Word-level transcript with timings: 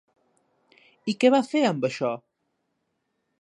I 1.13 1.15
què 1.25 1.31
va 1.35 1.43
fer 1.49 1.63
amb 1.73 1.87
això? 1.91 2.11